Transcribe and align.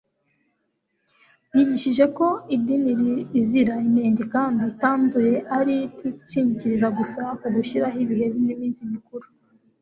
Yigishije 1.55 2.05
ko 2.17 2.27
idini 2.55 3.13
izira 3.39 3.75
inenge 3.87 4.23
kandi 4.33 4.61
itanduye 4.73 5.33
ari 5.57 5.75
itishingikiriza 6.09 6.87
gusa 6.97 7.21
ku 7.39 7.47
gushyiraho 7.55 7.97
ibihe 8.05 8.25
n'iminsi 8.45 8.81
mikuru. 8.93 9.27